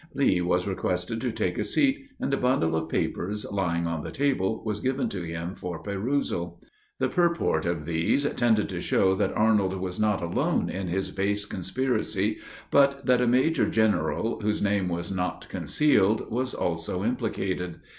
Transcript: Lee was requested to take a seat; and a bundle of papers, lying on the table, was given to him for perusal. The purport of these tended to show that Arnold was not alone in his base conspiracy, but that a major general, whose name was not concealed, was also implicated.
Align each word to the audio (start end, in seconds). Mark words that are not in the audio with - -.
Lee 0.15 0.41
was 0.41 0.65
requested 0.65 1.21
to 1.21 1.31
take 1.31 1.59
a 1.59 1.63
seat; 1.63 2.07
and 2.19 2.33
a 2.33 2.37
bundle 2.37 2.75
of 2.75 2.89
papers, 2.89 3.45
lying 3.51 3.85
on 3.85 4.01
the 4.03 4.09
table, 4.09 4.63
was 4.65 4.79
given 4.79 5.07
to 5.09 5.21
him 5.21 5.53
for 5.53 5.77
perusal. 5.77 6.59
The 6.97 7.07
purport 7.07 7.67
of 7.67 7.85
these 7.85 8.25
tended 8.33 8.67
to 8.69 8.81
show 8.81 9.13
that 9.13 9.31
Arnold 9.37 9.75
was 9.75 9.99
not 9.99 10.23
alone 10.23 10.71
in 10.71 10.87
his 10.87 11.11
base 11.11 11.45
conspiracy, 11.45 12.39
but 12.71 13.05
that 13.05 13.21
a 13.21 13.27
major 13.27 13.69
general, 13.69 14.39
whose 14.39 14.59
name 14.59 14.89
was 14.89 15.11
not 15.11 15.47
concealed, 15.49 16.31
was 16.31 16.55
also 16.55 17.03
implicated. 17.03 17.79